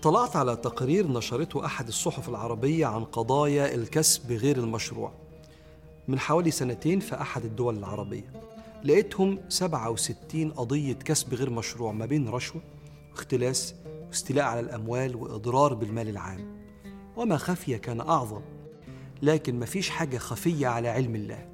[0.00, 5.12] اطلعت على تقرير نشرته أحد الصحف العربية عن قضايا الكسب غير المشروع.
[6.08, 8.32] من حوالي سنتين في أحد الدول العربية.
[8.84, 12.62] لقيتهم 67 قضية كسب غير مشروع ما بين رشوة
[13.10, 13.74] واختلاس
[14.08, 16.62] واستيلاء على الأموال وإضرار بالمال العام.
[17.16, 18.42] وما خفي كان أعظم
[19.22, 21.48] لكن مفيش حاجة خفية على علم الله.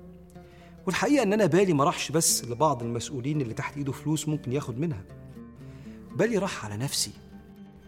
[0.87, 4.79] والحقيقة إن أنا بالي ما راحش بس لبعض المسؤولين اللي تحت إيده فلوس ممكن ياخد
[4.79, 5.05] منها.
[6.17, 7.26] بالي راح على نفسي.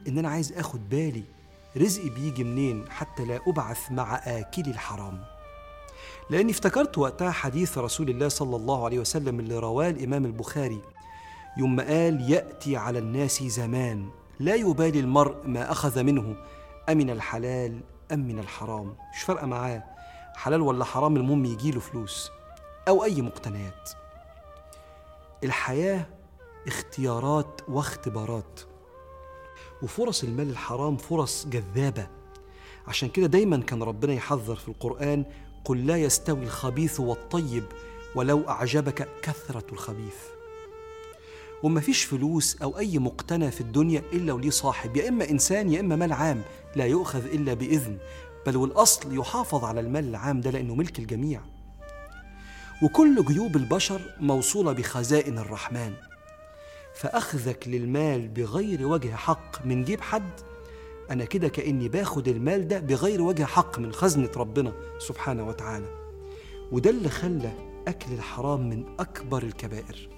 [0.08, 1.24] إن أنا عايز آخد بالي.
[1.76, 5.24] رزقي بيجي منين؟ حتى لا أبعث مع آكلي الحرام.
[6.30, 10.82] لأني افتكرت وقتها حديث رسول الله صلى الله عليه وسلم اللي رواه الإمام البخاري.
[11.56, 14.08] يوم قال يأتي على الناس زمان
[14.40, 16.36] لا يبالي المرء ما أخذ منه
[16.88, 17.80] أمن الحلال
[18.12, 18.94] أم من الحرام.
[19.14, 19.84] مش فارقة معاه.
[20.34, 22.30] حلال ولا حرام المهم يجيله فلوس
[22.88, 23.90] أو أي مقتنيات.
[25.44, 26.06] الحياة
[26.66, 28.60] اختيارات واختبارات.
[29.82, 32.06] وفرص المال الحرام فرص جذابة.
[32.86, 35.24] عشان كده دايما كان ربنا يحذر في القرآن
[35.64, 37.64] قل لا يستوي الخبيث والطيب
[38.14, 40.16] ولو أعجبك كثرة الخبيث.
[41.62, 45.80] وما فيش فلوس أو أي مقتنى في الدنيا إلا وليه صاحب يا إما إنسان يا
[45.80, 46.42] إما مال عام
[46.76, 47.98] لا يؤخذ إلا بإذن.
[48.46, 51.40] بل والأصل يحافظ على المال العام ده لأنه ملك الجميع.
[52.82, 55.92] وكل جيوب البشر موصولة بخزائن الرحمن.
[56.98, 59.66] فأخذك للمال بغير وجه حق.
[59.66, 60.30] من جيب حد
[61.10, 65.86] أنا كده كأني باخد المال ده بغير وجه حق من خزنة ربنا سبحانه وتعالى.
[66.72, 67.52] وده اللي خلى
[67.88, 70.08] أكل الحرام من أكبر الكبائر.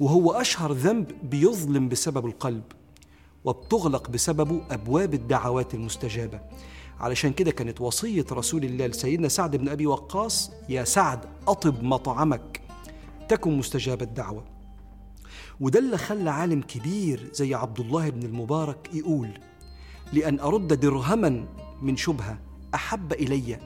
[0.00, 2.62] وهو أشهر ذنب بيظلم بسبب القلب
[3.44, 6.40] وبتغلق بسببه أبواب الدعوات المستجابة.
[7.00, 12.60] علشان كده كانت وصية رسول الله لسيدنا سعد بن أبي وقاص يا سعد أطب مطعمك
[13.28, 14.55] تكن مستجاب الدعوة.
[15.60, 19.28] وده اللي خلى عالم كبير زي عبد الله بن المبارك يقول
[20.12, 21.46] لأن أرد درهما
[21.82, 22.38] من شبهة
[22.74, 23.58] أحب إلي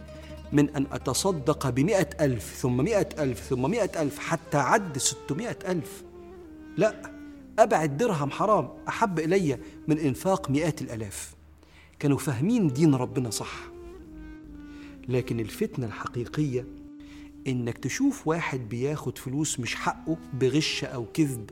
[0.53, 6.03] من أن أتصدق بمئة ألف ثم مئة ألف ثم مئة ألف حتى عد ستمائة ألف.
[6.77, 7.13] لا
[7.59, 9.59] أبعد درهم حرام أحب إلي
[9.89, 11.35] من إنفاق مئات الألاف.
[11.99, 13.55] كانوا فاهمين دين ربنا صح.
[15.09, 16.67] لكن الفتنة الحقيقية
[17.47, 21.51] إنك تشوف واحد بياخد فلوس مش حقه بغش أو كذب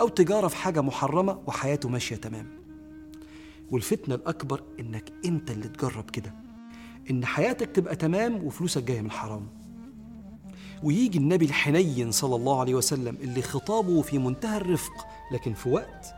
[0.00, 2.46] أو تجارة في حاجة محرمة وحياته ماشية تمام.
[3.70, 6.34] والفتنة الأكبر إنك أنت اللي تجرب كده.
[7.10, 9.46] إن حياتك تبقى تمام وفلوسك جاية من حرام
[10.82, 16.14] ويجي النبي الحنين صلى الله عليه وسلم اللي خطابه في منتهى الرفق لكن في وقت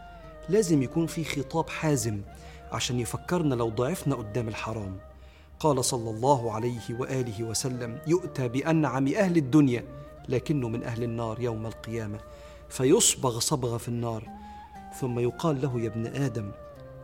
[0.49, 2.21] لازم يكون في خطاب حازم
[2.73, 4.97] عشان يفكرنا لو ضعفنا قدام الحرام.
[5.61, 9.85] قال صلى الله عليه وآله وسلم يؤتى بأنعم أهل الدنيا
[10.29, 12.19] لكنه من أهل النار يوم القيامة.
[12.71, 14.29] فيصبغ صبغه في النار.
[15.01, 16.53] ثم يقال له يا ابن آدم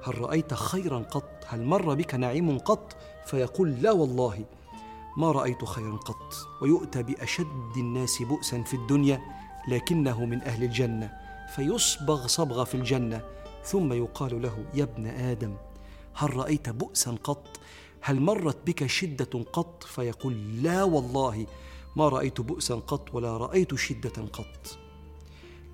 [0.05, 2.97] هل رأيت خيرا قط؟ هل مر بك نعيم قط؟
[3.27, 4.45] فيقول لا والله.
[5.17, 9.21] ما رأيت خيرا قط ويؤتى بأشد الناس بؤسا في الدنيا
[9.69, 11.13] لكنه من أهل الجنة.
[11.55, 13.25] فيصبغ صبغه في الجنة.
[13.65, 15.57] ثم يقال له يا ابن آدم
[16.15, 17.61] هل رأيت بؤسا قط؟
[18.01, 21.47] هل مرت بك شدة قط؟ فيقول لا والله.
[21.97, 24.86] ما رأيت بؤسا قط ولا رأيت شدة قط.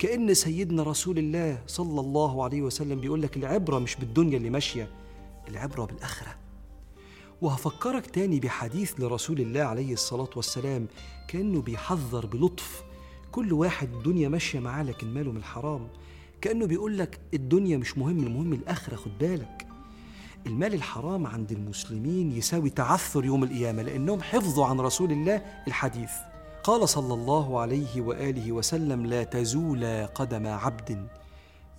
[0.03, 4.91] كأن سيدنا رسول الله صلى الله عليه وسلم بيقول لك العبرة مش بالدنيا اللي ماشية
[5.49, 6.35] العبرة بالآخرة.
[7.43, 10.87] وهفكرك تاني بحديث لرسول الله عليه الصلاة والسلام
[11.29, 12.83] كأنه بيحذر بلطف.
[13.33, 15.89] كل واحد الدنيا ماشية معاه لكن ماله من الحرام.
[16.41, 19.67] كأنه بيقول لك الدنيا مش مهم المهم الآخرة خد بالك.
[20.47, 26.11] المال الحرام عند المسلمين يساوي تعثر يوم القيامة لأنهم حفظوا عن رسول الله الحديث.
[26.65, 31.07] قال صلى الله عليه وآله وسلم لا تزول قدم عبد.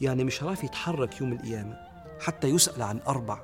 [0.01, 1.77] يعني مش عارف يتحرك يوم القيامة
[2.19, 3.40] حتى يسأل عن أربع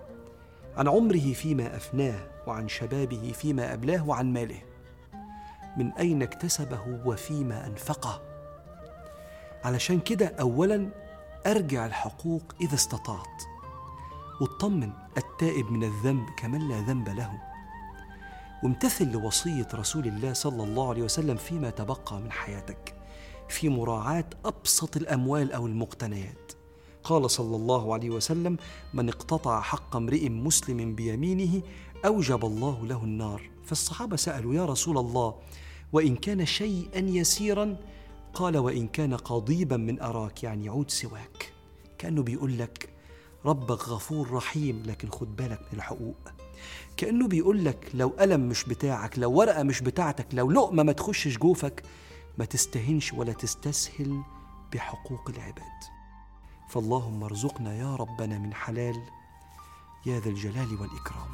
[0.78, 4.62] عن عمره فيما أفناه وعن شبابه فيما أبلاه وعن ماله.
[5.78, 8.22] من أين اكتسبه وفيما أنفقه؟
[9.64, 10.90] علشان كده اولا
[11.48, 13.44] أرجع الحقوق إذا استطعت
[14.42, 17.49] واطمن التائب من الذنب كمن لا ذنب له.
[18.64, 22.96] وامتثل لوصية رسول الله صلى الله عليه وسلم فيما تبقى من حياتك
[23.50, 26.52] في مراعاة أبسط الأموال أو المقتنيات.
[27.04, 28.58] قال صلى الله عليه وسلم
[28.94, 31.62] من اقتطع حق امرئ مسلم بيمينه
[32.06, 33.50] أوجب الله له النار.
[33.64, 35.36] فالصحابة سألوا يا رسول الله
[35.94, 37.78] وإن كان شيئا يسيرا؟
[38.34, 41.54] قال وإن كان قضيبا من أراك يعني يعود سواك.
[41.98, 42.90] كأنه بيقول لك
[43.46, 46.18] ربك غفور رحيم لكن خد بالك من الحقوق.
[46.98, 51.38] كأنه بيقول لك لو قلم مش بتاعك لو ورقة مش بتاعتك لو لقمة ما تخشش
[51.38, 51.84] جوفك
[52.38, 54.22] ما تستهنش ولا تستسهل
[54.74, 55.80] بحقوق العباد.
[56.70, 59.02] فاللهم ارزقنا يا ربنا من حلال
[60.06, 61.30] يا ذا الجلال والإكرام.